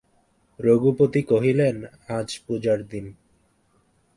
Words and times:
রঘুপতি 0.59 1.21
কহিলেন, 1.23 1.75
আজ 2.09 2.29
পূজার 2.45 2.79
দিন। 2.87 3.05